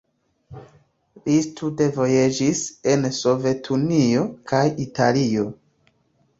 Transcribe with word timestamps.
Li 1.27 1.35
studvojaĝis 1.47 2.63
en 2.95 3.07
Sovetunio 3.21 4.27
kaj 4.53 4.65
Italio. 4.89 5.49